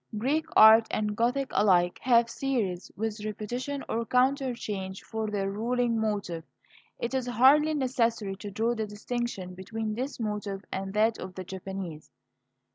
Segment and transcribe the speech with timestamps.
[0.17, 5.99] Greek art and Gothic alike have series, with repetition or counter change for their ruling
[5.99, 6.43] motive.
[6.97, 11.43] It is hardly necessary to draw the distinction between this motive and that of the
[11.43, 12.09] Japanese.